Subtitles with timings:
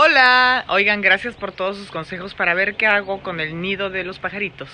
[0.00, 4.04] Hola, oigan, gracias por todos sus consejos para ver qué hago con el nido de
[4.04, 4.68] los pajaritos.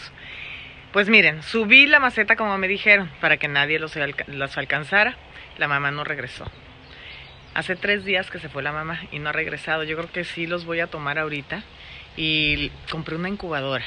[0.93, 5.17] Pues miren, subí la maceta como me dijeron para que nadie los, los alcanzara.
[5.57, 6.45] La mamá no regresó.
[7.55, 9.83] Hace tres días que se fue la mamá y no ha regresado.
[9.85, 11.65] Yo creo que sí los voy a tomar ahorita.
[12.19, 13.87] Y compré una incubadora.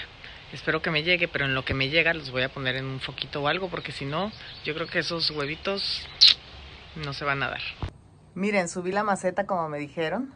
[0.53, 2.85] Espero que me llegue, pero en lo que me llega los voy a poner en
[2.85, 4.31] un foquito o algo, porque si no,
[4.65, 6.09] yo creo que esos huevitos
[6.95, 7.61] no se van a dar.
[8.33, 10.33] Miren, subí la maceta como me dijeron.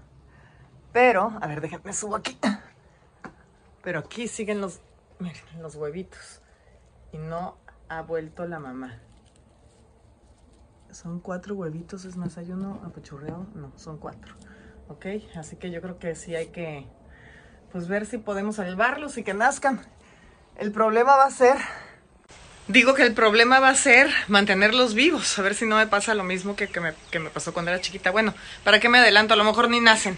[0.92, 2.38] Pero, a ver, déjenme subo aquí.
[3.84, 4.82] Pero aquí siguen los,
[5.60, 6.42] los huevitos.
[7.14, 7.58] Y no
[7.90, 9.00] ha vuelto la mamá.
[10.92, 13.48] Son cuatro huevitos, es más, hay uno apachurreado.
[13.56, 14.36] No, son cuatro.
[14.90, 15.06] ¿Ok?
[15.36, 16.86] Así que yo creo que sí hay que,
[17.72, 19.82] pues, ver si podemos salvarlos y que nazcan.
[20.58, 21.56] El problema va a ser...
[22.68, 25.40] Digo que el problema va a ser mantenerlos vivos.
[25.40, 27.72] A ver si no me pasa lo mismo que, que, me, que me pasó cuando
[27.72, 28.12] era chiquita.
[28.12, 28.34] Bueno,
[28.64, 29.34] ¿para qué me adelanto?
[29.34, 30.18] A lo mejor ni nacen.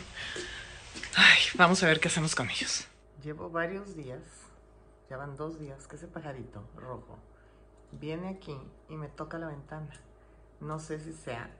[1.16, 2.88] Ay, vamos a ver qué hacemos con ellos.
[3.23, 4.23] Llevo varios días,
[5.10, 7.20] ya van dos días, que ese pajarito rojo
[7.91, 8.57] viene aquí
[8.90, 9.93] y me toca la ventana.
[10.60, 11.51] No sé si sea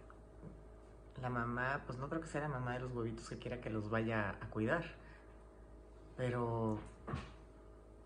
[1.22, 3.70] la mamá, pues no creo que sea la mamá de los huevitos que quiera que
[3.70, 4.84] los vaya a cuidar.
[6.18, 6.80] Pero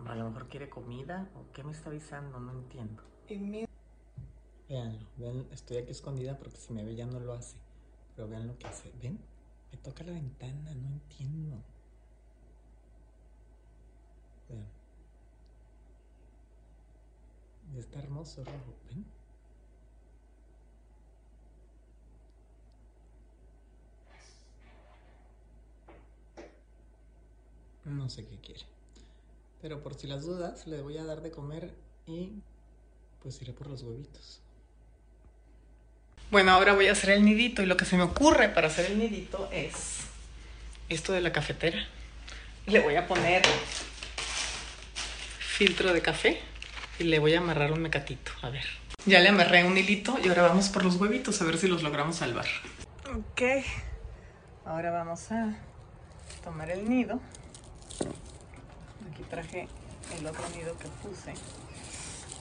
[0.06, 3.04] a lo mejor quiere comida o qué me está avisando, no entiendo.
[4.68, 7.58] Veanlo, vean, estoy aquí escondida porque si me ve ya no lo hace.
[8.16, 8.92] Pero vean lo que hace.
[9.02, 9.20] ¿Ven?
[9.72, 11.64] Me toca la ventana, no entiendo.
[14.50, 14.66] Vean.
[17.74, 19.06] Y está hermoso rojo, ¿ven?
[27.86, 28.66] No sé qué quiere.
[29.62, 31.74] Pero por si las dudas, le voy a dar de comer
[32.06, 32.42] y
[33.22, 34.42] pues iré por los huevitos.
[36.30, 38.88] Bueno, ahora voy a hacer el nidito y lo que se me ocurre para hacer
[38.88, 40.02] el nidito es
[40.90, 41.88] esto de la cafetera.
[42.66, 43.44] Le voy a poner
[45.40, 46.42] filtro de café
[47.00, 48.34] y le voy a amarrar un mecatito.
[48.42, 48.66] A ver.
[49.06, 51.82] Ya le amarré un hilito y ahora vamos por los huevitos a ver si los
[51.82, 52.48] logramos salvar.
[53.16, 53.42] Ok.
[54.66, 55.56] Ahora vamos a
[56.44, 57.22] tomar el nido.
[59.10, 59.70] Aquí traje
[60.20, 61.34] el otro nido que puse.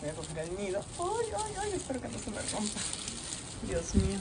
[0.01, 0.85] Voy a coger el nido.
[0.99, 2.81] Ay, ay, ay, espero que no se me rompa.
[3.63, 4.19] Dios mío.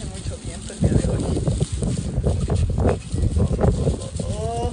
[0.00, 1.24] Hay mucho viento el día de hoy.
[4.24, 4.70] Oh.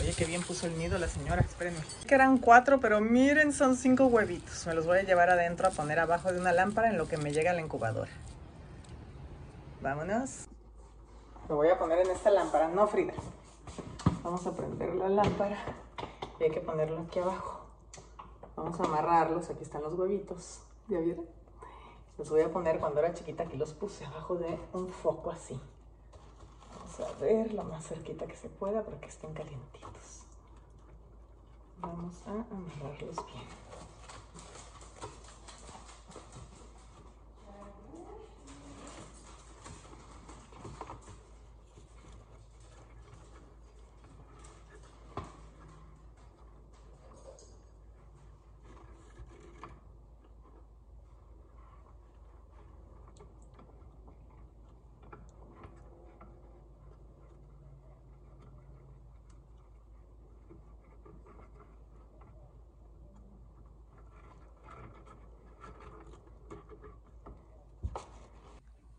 [0.00, 1.42] Oye, qué bien puso el nido la señora.
[1.42, 1.80] Espérenme.
[2.06, 4.66] Que eran cuatro, pero miren, son cinco huevitos.
[4.66, 7.16] Me los voy a llevar adentro a poner abajo de una lámpara en lo que
[7.16, 8.10] me llega la incubadora.
[9.80, 10.46] Vámonos.
[11.48, 12.68] Lo voy a poner en esta lámpara.
[12.68, 13.14] No, Frida.
[14.22, 15.56] Vamos a prender la lámpara
[16.40, 17.66] y hay que ponerlo aquí abajo.
[18.56, 19.48] Vamos a amarrarlos.
[19.50, 20.60] Aquí están los huevitos.
[20.88, 21.37] ¿Ya vieron?
[22.18, 25.58] Los voy a poner cuando era chiquita, aquí los puse abajo de un foco así.
[26.74, 30.24] Vamos a ver lo más cerquita que se pueda para que estén calientitos.
[31.80, 33.67] Vamos a amarrarlos bien.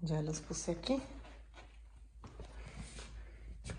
[0.09, 0.99] Ya los puse aquí.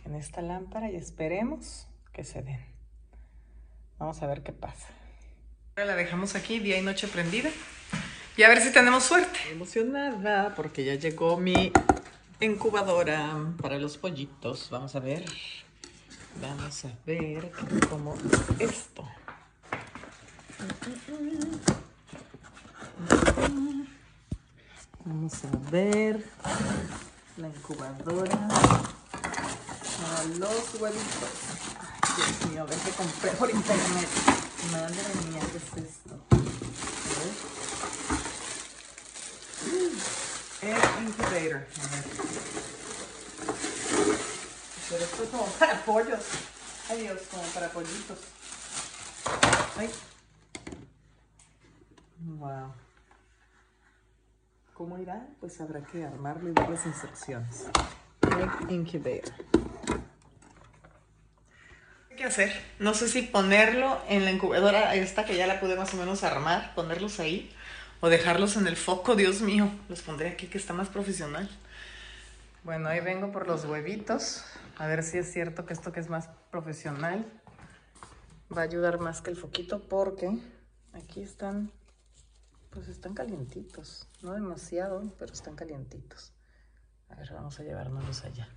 [0.04, 2.64] En esta lámpara y esperemos que se den.
[3.98, 4.86] Vamos a ver qué pasa.
[5.74, 7.50] Ahora la dejamos aquí día y noche prendida.
[8.36, 9.40] Y a ver si tenemos suerte.
[9.50, 11.72] Emocionada porque ya llegó mi
[12.40, 14.70] incubadora para los pollitos.
[14.70, 15.24] Vamos a ver.
[16.40, 17.50] Vamos a ver
[17.88, 19.04] cómo es esto.
[25.04, 26.22] Vamos a ver
[27.38, 28.48] la incubadora
[29.96, 31.30] para los huevitos.
[32.02, 34.08] Ay, Dios mío, a ver qué compré por internet.
[34.72, 36.14] Madre mía, ¿qué es esto?
[36.30, 36.36] A
[37.18, 37.32] ver.
[40.62, 41.56] Egg incubator.
[41.56, 42.04] A ver.
[44.90, 46.24] Pero esto es como para pollos.
[46.90, 48.18] Ay Dios, como para pollitos.
[49.78, 49.90] Ay.
[52.38, 52.74] Wow.
[54.80, 55.26] ¿Cómo irá?
[55.40, 57.66] Pues habrá que armarlo y ver las instrucciones.
[58.22, 59.30] Egg incubator.
[62.16, 62.50] ¿Qué hacer?
[62.78, 66.24] No sé si ponerlo en la incubadora esta que ya la pude más o menos
[66.24, 67.54] armar, ponerlos ahí
[68.00, 69.70] o dejarlos en el foco, Dios mío.
[69.90, 71.50] Los pondré aquí que está más profesional.
[72.64, 74.46] Bueno, ahí vengo por los huevitos.
[74.78, 77.30] A ver si es cierto que esto que es más profesional
[78.50, 80.38] va a ayudar más que el foquito porque
[80.94, 81.70] aquí están,
[82.70, 84.08] pues están calientitos.
[84.22, 86.32] No demasiado, pero están calientitos.
[87.08, 88.48] A ver, vamos a llevárnoslos allá.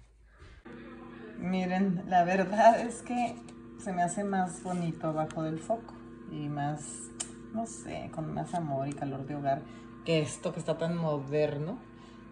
[1.39, 3.36] Miren, la verdad es que
[3.80, 5.94] se me hace más bonito abajo del foco
[6.31, 7.10] y más,
[7.54, 9.62] no sé, con más amor y calor de hogar
[10.06, 11.77] que esto que está tan moderno.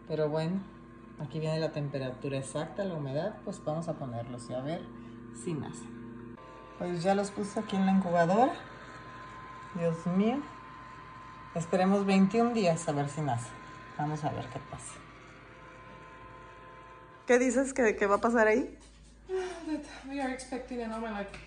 [0.08, 0.62] Pero bueno,
[1.20, 4.82] aquí viene la temperatura exacta, la humedad, pues vamos a ponerlos y a ver
[5.44, 6.38] si nacen.
[6.78, 8.54] Pues ya los puse aquí en la incubadora.
[9.76, 10.42] Dios mío.
[11.54, 13.52] Esperemos 21 días a ver si nacen.
[13.98, 14.94] Vamos a ver qué pasa.
[17.28, 18.78] ¿Qué dices que, que va a pasar ahí?
[20.08, 21.38] We are expecting an omelette.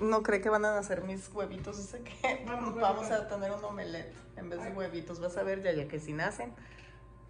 [0.00, 2.44] No cree que van a nacer mis huevitos, o sea que
[2.80, 5.20] vamos a tener un omelette en vez de huevitos.
[5.20, 6.54] Vas a ver, ya, ya que si nacen,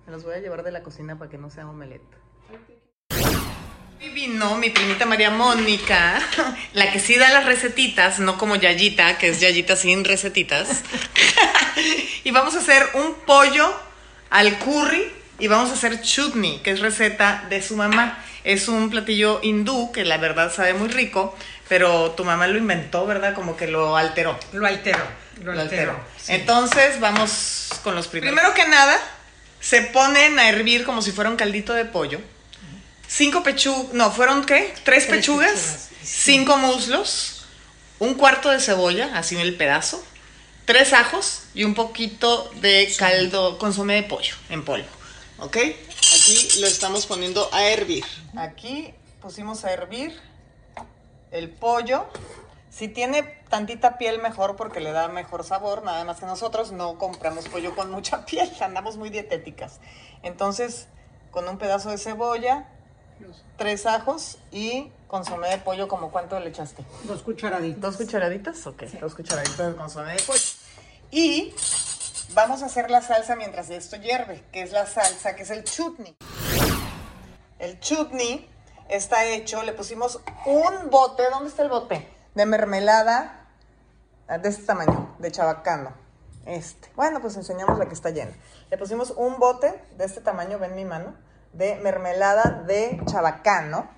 [0.07, 2.28] me los voy a llevar de la cocina para que no sea omelette.
[4.19, 6.21] Vino mi primita María Mónica,
[6.73, 10.83] la que sí da las recetitas, no como Yayita, que es Yayita sin recetitas.
[12.25, 13.73] y vamos a hacer un pollo
[14.31, 18.19] al curry y vamos a hacer chutney, que es receta de su mamá.
[18.43, 21.39] Es un platillo hindú que la verdad sabe muy rico,
[21.69, 23.35] pero tu mamá lo inventó, ¿verdad?
[23.35, 24.37] Como que lo alteró.
[24.53, 25.07] Lo alteró.
[25.45, 25.97] Lo, Lo alteró.
[26.27, 28.35] Entonces vamos con los primeros.
[28.35, 28.99] Primero que nada,
[29.61, 32.21] se ponen a hervir como si fuera un caldito de pollo.
[33.19, 34.73] Cinco pechugas, no, ¿fueron qué?
[34.85, 37.47] Tres, Tres pechugas, cinco muslos,
[37.99, 40.01] un cuarto de cebolla, así en el pedazo,
[40.67, 44.87] tres ajos y un poquito de caldo, consomé de pollo en polvo.
[45.41, 45.57] ¿Ok?
[45.57, 48.05] Aquí lo estamos poniendo a hervir.
[48.37, 50.17] Aquí pusimos a hervir
[51.33, 52.07] el pollo.
[52.71, 56.99] Si tiene tantita piel mejor porque le da mejor sabor, nada más que nosotros no
[56.99, 59.81] compramos pollo con mucha piel, andamos muy dietéticas.
[60.23, 60.87] Entonces,
[61.33, 62.69] con un pedazo de cebolla,
[63.57, 66.85] tres ajos y consomé de pollo, como cuánto le echaste?
[67.05, 67.81] Dos cucharaditas.
[67.81, 68.67] ¿Dos cucharaditas?
[68.67, 70.41] Ok, dos cucharaditas de consomé de pollo.
[71.11, 71.55] Y
[72.35, 75.65] vamos a hacer la salsa mientras esto hierve, que es la salsa, que es el
[75.65, 76.17] chutney.
[77.59, 78.49] El chutney
[78.89, 82.09] está hecho, le pusimos un bote, ¿dónde está el bote?
[82.35, 83.47] De mermelada
[84.29, 85.93] ah, de este tamaño, de chabacano.
[86.47, 86.89] Este.
[86.97, 88.33] Bueno, pues enseñamos la que está llena.
[88.71, 91.15] Le pusimos un bote de este tamaño, ven mi mano,
[91.59, 93.89] de mermelada de chabacano.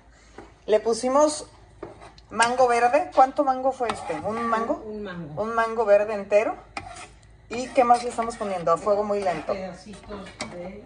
[0.65, 1.47] Le pusimos
[2.31, 3.11] mango verde.
[3.15, 4.19] ¿Cuánto mango fue este?
[4.19, 4.81] ¿Un mango?
[4.85, 5.41] Un mango.
[5.41, 6.55] Un mango verde entero.
[7.49, 8.71] ¿Y qué más le estamos poniendo?
[8.71, 9.53] A fuego muy lento.
[9.53, 10.83] Pedacitos de...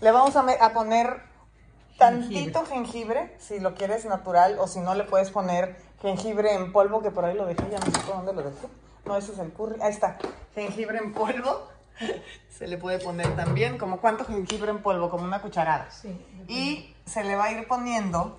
[0.00, 1.22] Le vamos a poner
[1.98, 7.02] tantito jengibre, si lo quieres natural, o si no le puedes poner jengibre en polvo,
[7.02, 8.66] que por ahí lo dejé, ya no sé por dónde lo dejé.
[9.04, 9.80] No, ese es el curry.
[9.80, 10.18] Ahí está.
[10.54, 11.68] Jengibre en polvo.
[12.50, 15.90] Se le puede poner también, como cuánto jengibre en polvo, como una cucharada.
[15.90, 16.08] Sí.
[16.48, 18.38] Y se le va a ir poniendo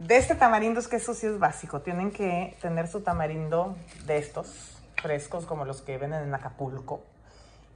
[0.00, 1.80] de este tamarindo, es que eso sí es básico.
[1.82, 3.76] Tienen que tener su tamarindo
[4.06, 7.02] de estos, frescos, como los que venden en Acapulco.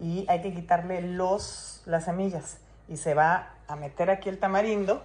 [0.00, 2.58] Y hay que quitarle los, las semillas.
[2.88, 5.02] Y se va a meter aquí el tamarindo.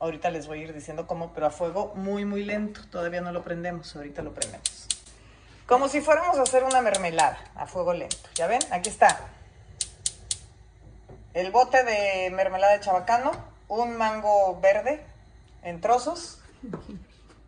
[0.00, 2.80] Ahorita les voy a ir diciendo cómo, pero a fuego muy, muy lento.
[2.90, 4.77] Todavía no lo prendemos, ahorita lo prendemos.
[5.68, 8.16] Como si fuéramos a hacer una mermelada a fuego lento.
[8.34, 8.60] ¿Ya ven?
[8.72, 9.28] Aquí está
[11.34, 13.30] el bote de mermelada de chabacano,
[13.68, 15.04] un mango verde
[15.62, 16.40] en trozos,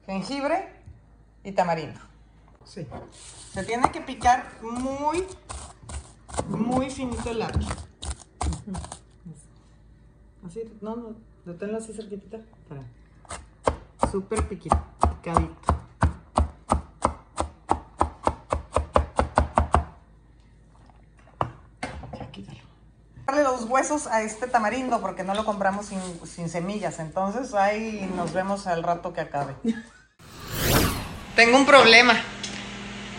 [0.07, 0.69] jengibre
[1.43, 1.99] y tamarindo.
[2.65, 2.87] Sí.
[3.53, 5.27] Se tiene que picar muy,
[6.47, 7.67] muy finito el labio.
[10.47, 12.39] Así, no, no, deténlo así cerquitita.
[12.69, 12.83] Para.
[14.11, 14.77] Súper picadito.
[22.17, 22.59] Ya, quítalo.
[23.27, 26.99] Darle los huesos a este tamarindo porque no lo compramos sin, sin semillas.
[26.99, 29.55] Entonces ahí nos vemos al rato que acabe.
[31.37, 32.15] Tengo un problema.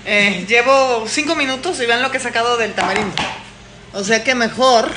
[0.06, 3.16] Eh, llevo cinco minutos y vean lo que he sacado del tamarindo.
[3.94, 4.90] O sea que mejor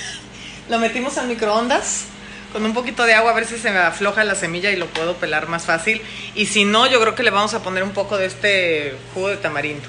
[0.68, 2.04] lo metimos al microondas
[2.52, 4.86] con un poquito de agua a ver si se me afloja la semilla y lo
[4.86, 6.00] puedo pelar más fácil.
[6.34, 9.28] Y si no, yo creo que le vamos a poner un poco de este jugo
[9.28, 9.88] de tamarindo,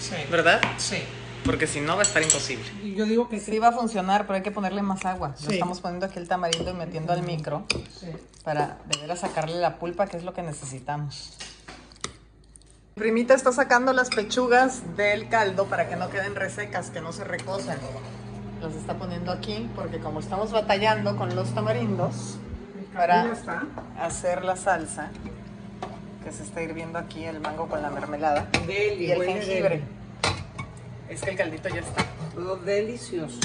[0.00, 0.16] Sí.
[0.30, 0.60] ¿verdad?
[0.78, 0.96] Sí.
[1.44, 2.64] Porque si no va a estar imposible.
[2.82, 5.34] Y yo digo que Sí va a funcionar, pero hay que ponerle más agua.
[5.44, 7.64] Lo estamos poniendo aquí el tamarindo y metiendo al micro
[7.98, 8.08] Sí.
[8.44, 11.36] para de veras sacarle la pulpa, que es lo que necesitamos.
[12.96, 17.12] Mi primita está sacando las pechugas del caldo para que no queden resecas, que no
[17.12, 17.78] se recosan.
[18.60, 22.36] Las está poniendo aquí porque como estamos batallando con los tamarindos
[22.94, 23.62] para está.
[23.98, 25.10] hacer la salsa,
[26.22, 29.68] que se está hirviendo aquí el mango con la mermelada Deli, y el jengibre.
[29.78, 29.84] deli.
[31.10, 32.04] Es que el caldito ya está.
[32.34, 33.38] Todo delicioso.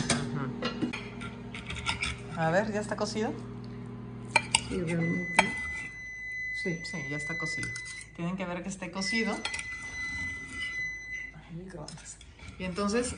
[2.37, 3.33] A ver, ¿ya está cocido?
[4.69, 5.43] Y realmente.
[6.63, 6.79] Sí.
[6.85, 7.67] Sí, ya está cocido.
[8.15, 9.35] Tienen que ver que esté cocido.
[11.33, 12.17] Ay, microondas.
[12.59, 13.15] Y entonces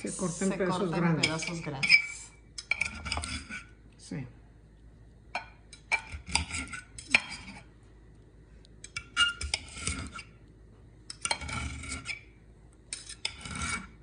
[0.00, 1.26] Se corta en se grandes.
[1.26, 1.90] pedazos grandes.
[3.98, 4.26] Sí.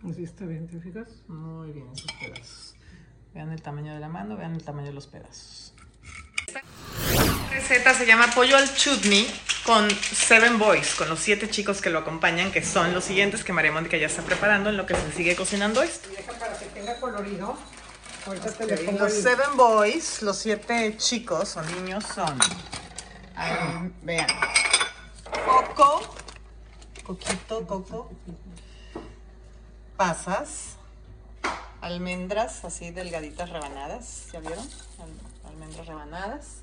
[0.09, 1.07] Así está bien, ¿te fijas?
[1.27, 2.75] Muy bien esos pedazos.
[3.33, 5.73] Vean el tamaño de la mano, vean el tamaño de los pedazos.
[6.47, 6.61] Esta
[7.51, 9.27] receta se llama pollo al chutney
[9.65, 13.51] con Seven Boys, con los siete chicos que lo acompañan, que son los siguientes que
[13.51, 16.07] María Mónica ya está preparando en lo que se sigue cocinando esto.
[16.09, 17.57] Deja para que tenga colorido.
[18.25, 22.39] Ahorita te le Ok, pongo Los el- Seven Boys, los siete chicos o niños son.
[23.35, 24.27] ah, vean.
[25.45, 26.15] Coco.
[27.03, 28.11] Coquito, coco.
[30.03, 30.77] Pasas.
[31.81, 34.29] Almendras así delgaditas rebanadas.
[34.31, 34.63] ¿Ya vieron?
[34.63, 36.61] Al- almendras rebanadas.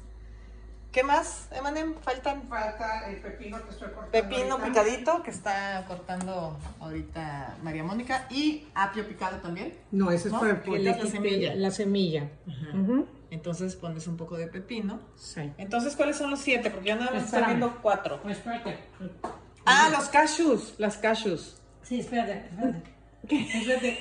[0.90, 1.96] ¿Qué más, Emanem?
[2.00, 4.10] Faltan Falta el pepino que estoy cortando.
[4.10, 4.66] pepino ahorita.
[4.84, 9.76] picadito que está cortando ahorita María Mónica y apio picado también.
[9.90, 10.40] No, ese es ¿No?
[10.40, 10.82] para el pollo.
[10.96, 11.54] La semilla.
[11.54, 12.30] La semilla.
[13.30, 14.98] Entonces pones un poco de pepino.
[15.16, 15.52] Sí.
[15.58, 16.70] Entonces, ¿cuáles son los siete?
[16.70, 18.18] Porque yo nada más estoy viendo cuatro.
[18.22, 18.78] Pues espérate.
[19.66, 20.74] Ah, los cashews.
[20.78, 21.58] Las cashews.
[21.82, 22.95] Sí, espérate, espérate.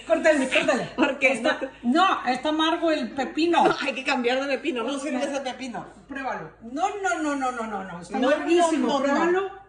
[0.05, 0.83] Córtale, córtale.
[0.95, 1.33] ¿Por qué?
[1.33, 3.63] Está, no, está amargo el pepino.
[3.81, 4.83] Hay que cambiar de pepino.
[4.83, 5.85] No sirve ese pepino.
[6.07, 6.51] Pruébalo.
[6.61, 8.01] No, no, no, no, no, no, no.
[8.01, 9.65] Está No, Pruébalo.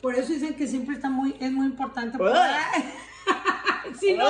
[0.00, 2.18] Por eso dicen que siempre está muy, es muy importante.
[3.98, 4.28] Sí, no.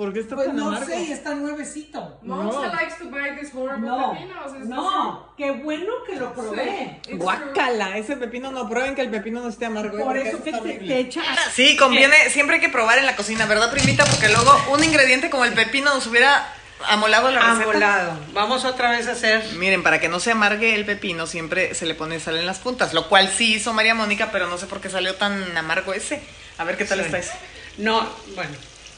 [0.00, 0.86] ¿Por qué está Pues tan no amargo?
[0.86, 2.18] sé, y está nuevecito.
[2.22, 4.56] Monster likes to buy these horrible No, pepinos.
[4.58, 7.00] is no, qué bueno que lo probé.
[7.02, 7.16] true?
[7.18, 9.98] Guácala, ese pepino no prueben que el pepino no esté amargo.
[9.98, 10.02] ¿eh?
[10.02, 11.20] Por porque eso que te, te echa.
[11.52, 14.06] Sí, conviene, siempre hay que probar en la cocina, ¿verdad, primita?
[14.06, 16.50] Porque luego un ingrediente como el pepino nos hubiera
[16.88, 17.64] amolado la receta.
[17.64, 18.18] Amolado.
[18.32, 19.44] Vamos otra vez a hacer.
[19.58, 22.58] Miren, para que no se amargue el pepino, siempre se le pone sal en las
[22.58, 25.92] puntas, lo cual sí hizo María Mónica, pero no sé por qué salió tan amargo
[25.92, 26.22] ese.
[26.56, 27.04] A ver qué tal Sí.
[27.04, 27.32] está ese.
[27.76, 28.52] No, bueno.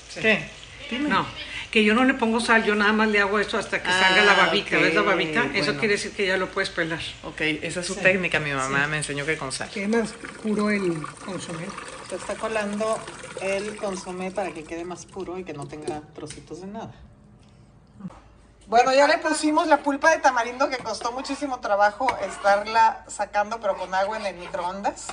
[0.08, 0.20] sí.
[0.20, 0.61] ¿Qué?
[1.08, 1.26] No,
[1.70, 4.00] que yo no le pongo sal, yo nada más le hago esto hasta que Ah,
[4.00, 4.76] salga la babita.
[4.76, 5.46] ok, ¿Ves la babita?
[5.54, 7.00] Eso quiere decir que ya lo puedes pelar.
[7.24, 9.68] Ok, esa es su técnica, mi mamá me enseñó que con sal.
[9.70, 10.12] Que más
[10.42, 11.66] puro el consomé.
[12.08, 12.98] Se está colando
[13.40, 16.92] el consomé para que quede más puro y que no tenga trocitos de nada.
[18.66, 23.76] Bueno, ya le pusimos la pulpa de tamarindo que costó muchísimo trabajo estarla sacando, pero
[23.76, 25.08] con agua en el microondas.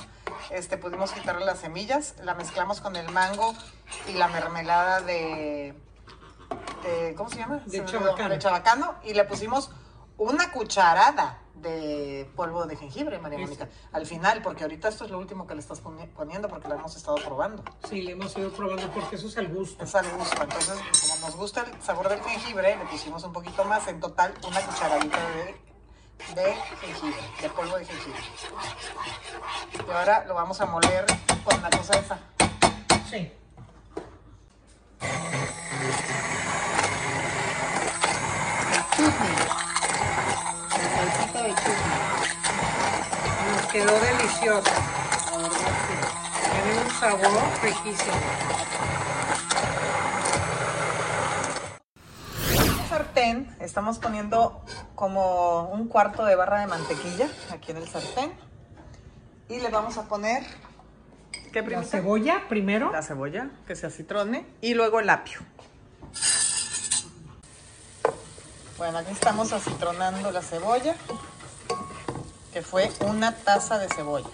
[0.50, 3.54] Este, pudimos quitarle las semillas, la mezclamos con el mango
[4.08, 5.74] y la mermelada de,
[6.82, 7.60] de- ¿cómo se llama?
[7.66, 8.28] De Se chabacano.
[8.30, 9.70] De chabacano y le pusimos
[10.16, 15.18] una cucharada de polvo de jengibre, María Mónica, al final, porque ahorita esto es lo
[15.18, 17.62] último que le estás poni- poniendo porque lo hemos estado probando.
[17.88, 19.84] Sí, le hemos ido probando porque eso es al gusto.
[19.84, 20.42] Es al gusto.
[20.42, 23.86] Entonces, como nos gusta el sabor del jengibre, le pusimos un poquito más.
[23.88, 28.20] En total, una cucharadita de, de jengibre, de polvo de jengibre.
[29.86, 31.04] Y ahora lo vamos a moler
[31.44, 32.18] con la cosa esa.
[33.10, 33.32] Sí.
[39.60, 41.98] La salsita del chutney.
[43.46, 44.70] Nos quedó delicioso.
[45.30, 45.94] La verdad, sí.
[46.50, 48.16] Tiene un sabor riquísimo.
[52.52, 58.32] En sartén estamos poniendo como un cuarto de barra de mantequilla aquí en el sartén.
[59.48, 60.44] Y le vamos a poner...
[61.52, 62.92] ¿Qué La cebolla primero.
[62.92, 65.40] la cebolla, que se acitrone, y luego el apio.
[68.78, 70.94] Bueno, aquí estamos acitronando la cebolla,
[72.52, 74.28] que fue una taza de cebolla.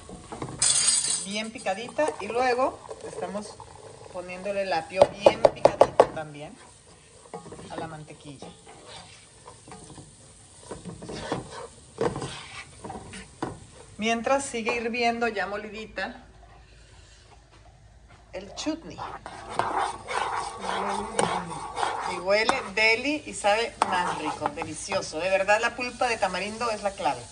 [1.24, 3.56] Bien picadita, y luego estamos
[4.12, 6.56] poniéndole el apio bien picadito también
[7.70, 8.48] a la mantequilla.
[13.98, 16.24] Mientras sigue hirviendo ya molidita
[18.32, 18.98] el chutney.
[22.12, 25.18] Y huele deli y sabe más rico, delicioso.
[25.18, 27.22] De verdad la pulpa de tamarindo es la clave.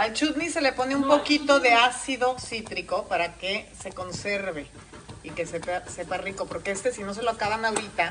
[0.00, 4.66] Al chutney se le pone un poquito de ácido cítrico para que se conserve
[5.22, 6.46] y que sepa, sepa rico.
[6.46, 8.10] Porque este si no se lo acaban ahorita,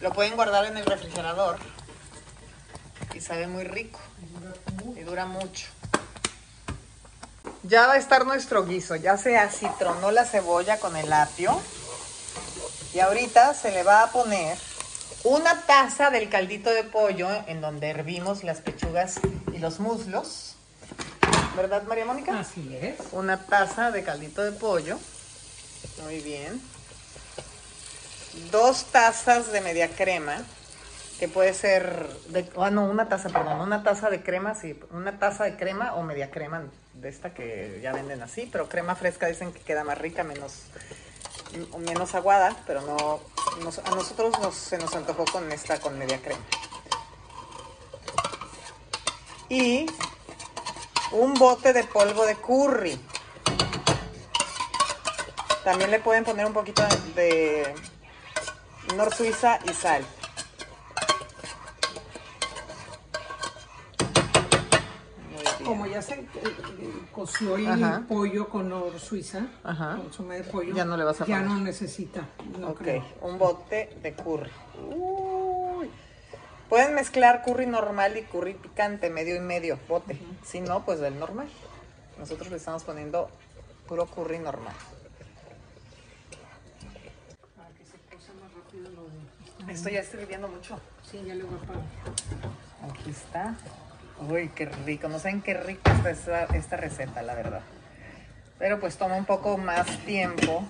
[0.00, 1.60] lo pueden guardar en el refrigerador
[3.14, 4.00] y sabe muy rico
[4.96, 5.68] y dura mucho.
[7.62, 11.56] Ya va a estar nuestro guiso, ya se acitronó la cebolla con el apio.
[12.92, 14.58] Y ahorita se le va a poner
[15.22, 19.20] una taza del caldito de pollo en donde hervimos las pechugas
[19.58, 20.54] y los muslos.
[21.56, 22.38] ¿Verdad, María Mónica?
[22.38, 22.96] Así es.
[23.12, 24.98] Una taza de caldito de pollo.
[26.04, 26.60] Muy bien.
[28.52, 30.36] Dos tazas de media crema.
[31.18, 35.18] que puede ser, de, ah, no, una taza, perdón, una taza de crema, sí, una
[35.18, 36.62] taza de crema o media crema
[36.94, 40.52] de esta que ya venden así, pero crema fresca dicen que queda más rica, menos,
[41.80, 43.18] menos aguada, pero no,
[43.64, 46.40] nos- a nosotros nos- se nos antojó con esta, con media crema.
[49.48, 49.86] Y
[51.12, 52.98] un bote de polvo de curry.
[55.64, 56.82] También le pueden poner un poquito
[57.14, 57.74] de,
[58.96, 60.04] Nor Suiza y sal.
[65.64, 66.26] Como ya se eh,
[67.12, 68.02] coció el Ajá.
[68.08, 69.96] pollo con or suiza, Ajá.
[69.96, 71.50] consomé de pollo, Ya no le vas a Ya poner.
[71.50, 72.22] no necesita.
[72.58, 73.04] No ok, creo.
[73.20, 74.50] un bote de curry.
[76.68, 80.18] Pueden mezclar curry normal y curry picante, medio y medio, bote.
[80.44, 81.48] Si no, pues del normal.
[82.18, 83.30] Nosotros le estamos poniendo
[83.86, 84.74] puro curry normal.
[87.56, 89.72] Para que se cosa más rápido lo de...
[89.72, 90.78] Esto ya estoy viviendo mucho.
[91.10, 91.82] Sí, ya le voy a pagar.
[92.90, 93.54] Aquí está.
[94.28, 95.08] Uy, qué rico.
[95.08, 97.62] No saben qué rica está esta, esta receta, la verdad.
[98.58, 100.64] Pero pues toma un poco más tiempo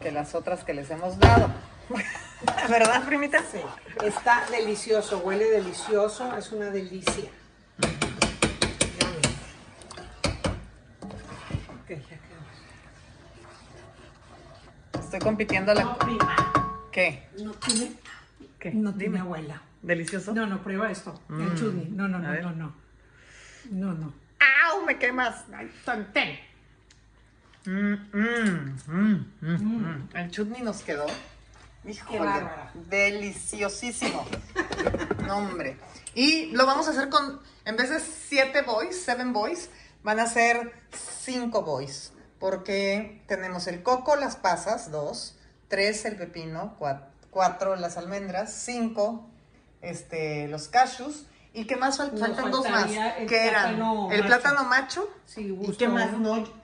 [0.00, 1.50] que las otras que les hemos dado.
[2.68, 3.42] ¿Verdad, primita?
[3.42, 3.58] Sí.
[4.04, 7.30] Está delicioso, huele delicioso, es una delicia.
[11.82, 12.42] Ok, ya quedó.
[15.02, 15.82] Estoy compitiendo la...
[15.82, 17.28] No, prima, ¿Qué?
[17.38, 17.92] no tiene,
[18.60, 18.70] ¿Qué?
[18.72, 19.20] no tiene Dime.
[19.20, 19.62] abuela.
[19.82, 20.32] ¿Delicioso?
[20.34, 21.20] No, no, prueba esto.
[21.28, 21.40] Mm.
[21.40, 21.88] El chutney.
[21.90, 22.72] No, no, no, no, no.
[23.70, 24.12] No, no.
[24.64, 24.84] ¡Au!
[24.84, 25.44] ¡Me quemas!
[25.52, 25.70] Ay.
[27.66, 30.08] Mm, mm, mm, mm, mm.
[30.14, 31.06] El chutney nos quedó.
[31.86, 32.28] Híjole,
[32.88, 34.24] deliciosísimo.
[35.26, 35.76] no, hombre.
[36.14, 39.70] Y lo vamos a hacer con, en vez de siete boys, seven boys,
[40.02, 40.72] van a ser
[41.22, 42.12] cinco boys.
[42.38, 45.36] Porque tenemos el coco, las pasas, dos,
[45.68, 49.28] tres el pepino, cua- cuatro las almendras, cinco
[49.82, 51.26] este, los cashews.
[51.52, 52.86] ¿Y qué más fal- faltan dos más?
[53.28, 53.76] ¿Qué eran?
[53.76, 54.26] plátano El macho.
[54.26, 55.08] plátano macho.
[55.24, 56.10] Sí, ¿Y gusto, qué más?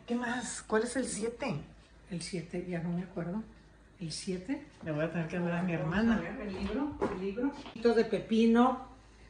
[0.07, 0.63] ¿qué más?
[0.67, 1.61] ¿Cuál es el 7?
[2.11, 3.43] El 7, ya no me acuerdo.
[4.01, 4.67] El 7.
[4.85, 6.19] Le voy a tener que hablar a mi A hermana.
[6.19, 7.53] ver, el libro, el libro.
[7.95, 8.87] De pepino,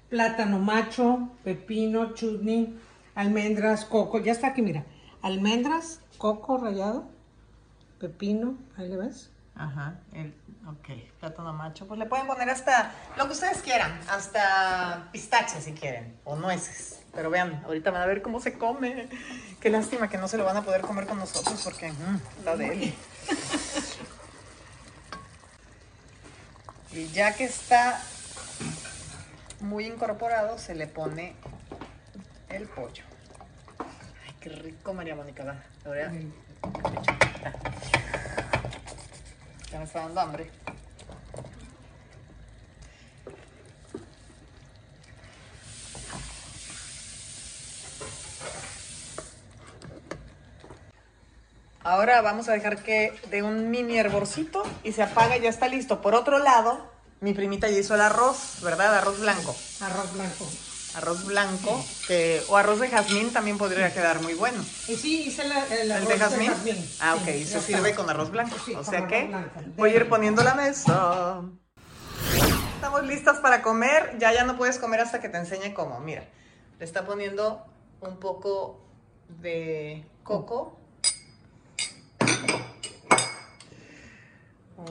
[0.09, 2.79] plátano macho, pepino, chutney,
[3.15, 4.19] almendras, coco.
[4.21, 4.85] Ya está aquí, mira.
[5.23, 7.09] Almendras, coco rallado,
[8.01, 9.31] pepino, ahí le ves.
[9.57, 10.35] Ajá, el,
[10.67, 10.89] ok,
[11.21, 11.87] plátano macho.
[11.87, 17.01] Pues le pueden poner hasta lo que ustedes quieran, hasta pistaches si quieren, o nueces.
[17.15, 19.09] Pero vean, ahorita van a ver cómo se come.
[19.61, 22.57] Qué lástima que no se lo van a poder comer con nosotros porque mm, está
[22.57, 22.93] de
[26.95, 28.01] Y ya que está
[29.59, 31.35] muy incorporado, se le pone
[32.49, 33.03] el pollo.
[34.25, 35.43] Ay, qué rico, María Mónica.
[35.43, 35.57] va.
[35.85, 36.13] Ahora,
[39.73, 40.51] ya me está dando hambre.
[51.95, 55.69] Ahora vamos a dejar que dé un mini hervorcito y se apaga y ya está
[55.69, 56.01] listo.
[56.01, 58.99] Por otro lado, mi primita ya hizo el arroz, ¿verdad?
[58.99, 59.55] Arroz blanco.
[59.81, 60.51] Arroz blanco.
[60.97, 64.61] Arroz blanco, que, o arroz de jazmín también podría quedar muy bueno.
[64.89, 66.53] Y sí, hice la, el ¿El arroz de jazmín?
[66.99, 68.03] Ah, ok, y se sirve está.
[68.03, 68.57] con arroz blanco.
[68.77, 69.31] O sea arroz que
[69.77, 71.43] voy a ir poniendo la mesa.
[72.75, 74.17] Estamos listas para comer.
[74.19, 76.01] Ya, ya no puedes comer hasta que te enseñe cómo.
[76.01, 76.25] Mira,
[76.77, 77.65] le está poniendo
[78.01, 78.81] un poco
[79.29, 80.81] de coco.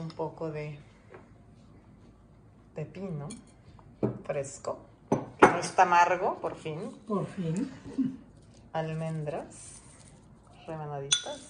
[0.00, 0.78] Un poco de
[2.74, 3.28] pepino
[4.24, 4.78] fresco.
[5.38, 7.70] Que no está amargo, por fin Por fin,
[8.72, 9.80] almendras
[10.66, 11.40] rebanaditas.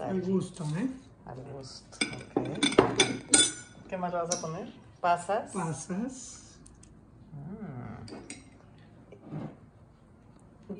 [0.00, 0.88] al gusto, ¿eh?
[1.26, 1.98] al gusto.
[2.36, 3.88] ok.
[3.88, 4.72] ¿Qué más vas a poner?
[5.00, 5.52] Pasas.
[5.52, 6.44] Pasas.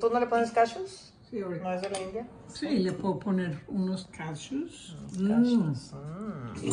[0.01, 1.12] ¿Tú no le pones cashews?
[1.31, 1.64] Sí, ahorita.
[1.64, 2.27] ¿No es de la India?
[2.53, 4.97] Sí, le puedo poner unos cashews.
[5.19, 5.29] Mm.
[5.29, 5.93] Cashews.
[5.93, 6.73] mm.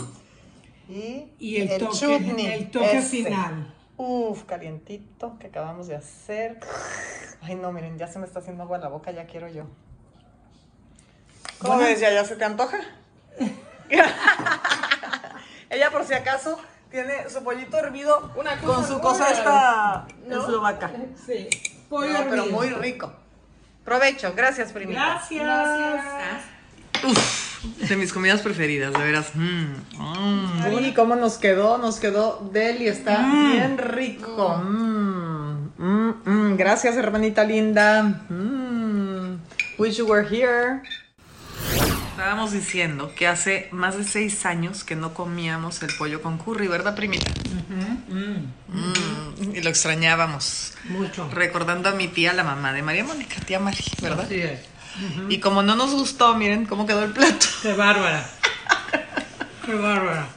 [0.88, 3.24] Y, Y el, toque, chutney, el toque ese.
[3.24, 3.74] final.
[3.98, 6.60] Uf, calientito que acabamos de hacer.
[7.42, 9.64] Ay, no, miren, ya se me está haciendo agua en la boca, ya quiero yo.
[11.60, 11.90] ¿Cómo Bueno.
[11.90, 12.00] ves?
[12.00, 12.78] ¿Ya, ¿Ya se te antoja?
[15.70, 16.58] Ella, por si acaso,
[16.92, 20.42] tiene su pollito hervido Una con su cosa esta ¿No?
[20.42, 20.92] eslovaca.
[21.26, 21.48] Sí.
[21.90, 23.12] Pollo No, pero muy rico.
[23.86, 25.22] Provecho, gracias, primita.
[25.30, 26.56] Gracias.
[27.88, 29.32] De mis comidas preferidas, de veras.
[30.82, 34.58] Y cómo nos quedó, nos quedó deli, está bien rico.
[34.58, 36.58] Mm, mm, mm.
[36.58, 38.04] Gracias, hermanita linda.
[38.30, 39.38] Mm.
[39.78, 40.82] Wish you were here.
[42.12, 46.68] Estábamos diciendo que hace más de seis años que no comíamos el pollo con curry,
[46.68, 47.32] ¿verdad, primita?
[48.08, 50.74] Mm, y lo extrañábamos.
[50.86, 51.30] Mucho.
[51.30, 54.26] Recordando a mi tía, la mamá de María Mónica, tía Mari, ¿verdad?
[54.26, 54.60] Así es.
[55.30, 57.46] Y como no nos gustó, miren cómo quedó el plato.
[57.62, 58.26] Qué bárbara.
[59.66, 60.28] Qué bárbara.